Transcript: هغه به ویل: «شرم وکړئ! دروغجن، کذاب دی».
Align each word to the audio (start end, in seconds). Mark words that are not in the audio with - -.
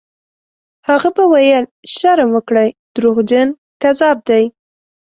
هغه 0.87 1.09
به 1.15 1.23
ویل: 1.31 1.65
«شرم 1.95 2.29
وکړئ! 2.35 2.69
دروغجن، 2.95 3.47
کذاب 3.81 4.17
دی». 4.27 4.43